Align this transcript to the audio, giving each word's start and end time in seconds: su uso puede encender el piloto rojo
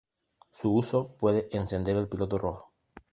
su 0.49 0.73
uso 0.73 1.09
puede 1.19 1.47
encender 1.55 1.95
el 1.95 2.07
piloto 2.09 2.39
rojo 2.39 2.71